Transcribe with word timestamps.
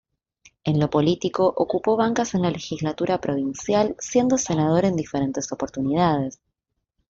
En 0.63 0.79
lo 0.79 0.89
político, 0.89 1.45
ocupó 1.55 1.95
bancas 1.95 2.33
en 2.33 2.41
la 2.41 2.49
legislatura 2.49 3.21
provincial 3.21 3.95
siendo 3.99 4.39
senador 4.39 4.83
en 4.85 4.95
diferentes 4.95 5.51
oportunidades. 5.51 6.39